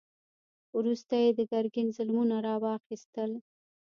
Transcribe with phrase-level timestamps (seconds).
[0.77, 3.31] وروسته یې د ګرګین ظلمونه را واخیستل.